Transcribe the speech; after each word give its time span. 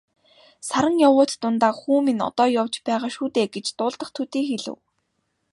Саран 0.67 0.95
явуут 1.07 1.31
дундаа 1.41 1.73
"Хүү 1.79 1.99
минь 2.05 2.25
одоо 2.29 2.47
явж 2.61 2.75
байгаа 2.87 3.11
шүү 3.15 3.27
дээ" 3.35 3.47
гэж 3.55 3.65
дуулдах 3.77 4.09
төдий 4.15 4.45
хэлэв. 4.49 4.77